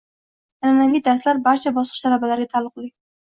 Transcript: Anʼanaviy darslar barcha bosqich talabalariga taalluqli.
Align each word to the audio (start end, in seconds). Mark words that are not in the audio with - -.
Anʼanaviy 0.69 1.03
darslar 1.07 1.43
barcha 1.49 1.75
bosqich 1.77 2.01
talabalariga 2.07 2.51
taalluqli. 2.57 2.89